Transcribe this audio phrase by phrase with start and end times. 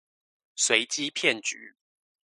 [0.57, 1.75] 隨機騙局